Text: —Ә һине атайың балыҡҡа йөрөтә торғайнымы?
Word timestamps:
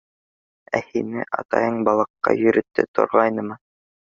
—Ә 0.77 0.79
һине 0.85 1.25
атайың 1.41 1.77
балыҡҡа 1.91 2.35
йөрөтә 2.41 2.89
торғайнымы? 3.01 3.63